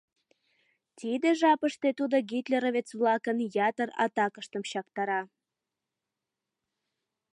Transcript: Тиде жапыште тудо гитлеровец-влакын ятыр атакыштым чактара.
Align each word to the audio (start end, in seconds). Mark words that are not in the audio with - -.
Тиде 0.99 1.29
жапыште 1.41 1.89
тудо 1.99 2.17
гитлеровец-влакын 2.31 3.37
ятыр 3.67 3.89
атакыштым 4.05 4.63
чактара. 4.71 5.21